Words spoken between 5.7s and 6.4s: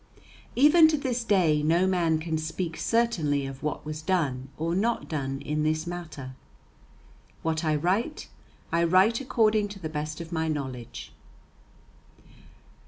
matter.